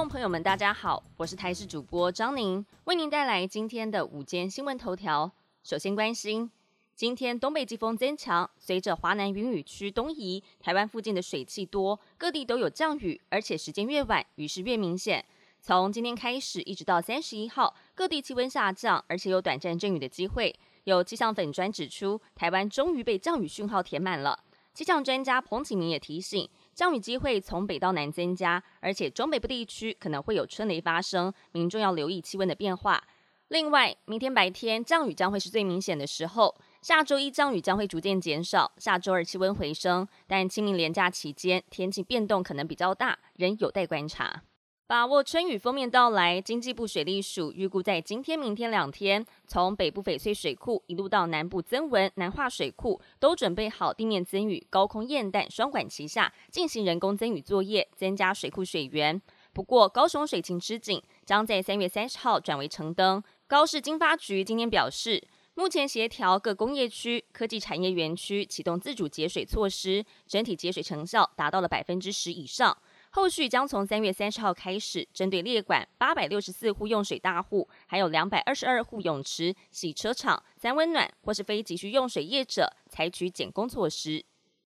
[0.00, 5.30] 众朋友们，大家好，我是台视主播张宁，为您带来今天的午间新闻头条。
[5.62, 6.50] 首先关心，
[6.96, 15.22] 今天东北季风增强，随着华南云雨区东移，台湾附近的水汽多，各地都有降雨，而且时间越晚，雨势越明显。
[15.60, 20.58] 从今天开始一直到三十一号，各地气温下降，而且有短暂阵雨的机会。
[20.84, 24.44] 有气象粉专指出，台湾终于被降雨讯号填满了。
[24.72, 26.48] 气象专家彭启明也提醒。
[26.80, 33.04] 降雨机会从北到南增加，而且中北部地区可能会有春雷发生，民众要留意气温的变化。
[33.48, 44.44] 另外，明天白天降雨将会是最明显的时候，下周一降雨将会逐渐减少，下周二气温回升，但清明连假期间天气变动可能比较大，仍有待观察。
[44.90, 59.22] 把握春雨封面到来，经济部水利署预估在今天、明天两天，从北部翡翠水库一路到南部增文、南化水库，都准备好地面增雨、高空验弹双管齐下，进行人工增雨作业，增加水库水源。
[59.52, 63.22] 不过，高雄水情吃紧，将在三月三十号转为橙灯。
[63.46, 65.22] 高市经发局今天表示，
[65.54, 72.76] 目前协调各工业区、科技产业园区启动自主节水措施，整体节水成效达到了百分之十以上。
[73.12, 84.24] 后续将从三月三十号开始，针对列管八百六十四户用水大户，还有两百二十二户泳池、洗车场、三温暖或是非急需用水业者，采取减工措施。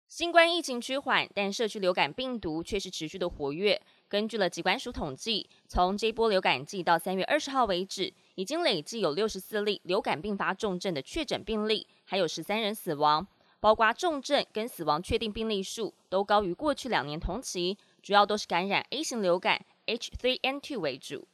[0.07, 3.79] 新冠疫情趋缓，但社区流感病毒却是持续的活跃。
[4.07, 13.27] 根据了疾管署统计，从这波流感季到三月二十号为止，已经累计有六十四例流感并发重症的确诊病例，还有十三人死亡，
[13.59, 17.77] 包括重症跟死亡确定病例数都高于过去两年同期。
[18.01, 21.27] 主要都是感染 A 型流感 H3N2 为主。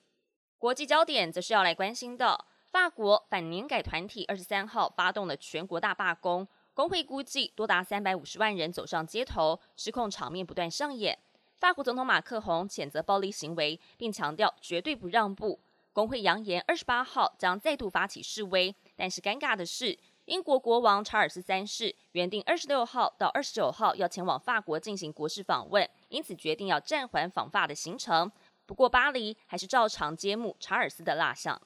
[0.57, 11.17] 国际焦点则是要来关心的，法国反年改团体二十三号发动了全国大罢工，工会估计多达三百五十万人走上街头，失控场面不断上演。
[11.57, 15.59] 法国总统马克宏谴责暴力行为，并强调绝对不让步。
[15.93, 19.97] 工会扬言二十八号将再度发起示威，但是尴尬的是。
[20.25, 28.31] 英国国王查尔斯三世原定二十六号到二十九号要前往法国进行国事访问，因此决定要暂缓访法的行程。
[28.65, 31.61] 不过，巴黎还是照常揭幕查尔斯的蜡像。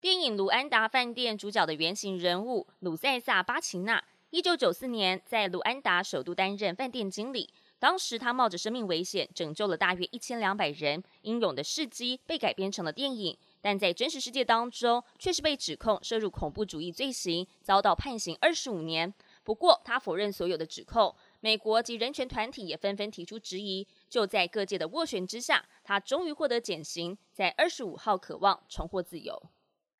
[0.00, 13.36] 电影《卢安达饭店》主角的原型人物鲁塞萨·巴奇纳，一九九四年在卢安达首都担任饭店经理，当时他冒着生命危险拯救了大约一千两百人，英勇的事迹被改编成了电影。
[13.68, 19.12] 但在真实世界当中，却是被指控涉入恐怖主义罪行，遭到判刑二十五年。
[19.44, 21.14] 不过，他否认所有的指控。
[21.40, 23.86] 美国及人权团体也纷纷提出质疑。
[24.08, 29.38] 就在各界的斡旋之下，他终于获得减刑，在二十五号渴望重获自由。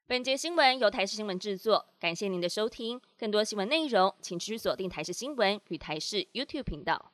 [0.06, 2.98] 本节新闻由台视新闻制作，感谢您的收听。
[3.18, 7.12] 更多新闻内容，请持续锁定台视新闻与台视 YouTube 频道。